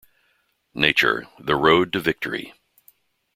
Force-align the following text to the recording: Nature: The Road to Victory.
Nature: 0.73 1.27
The 1.37 1.55
Road 1.55 1.93
to 1.93 1.99
Victory. 1.99 2.55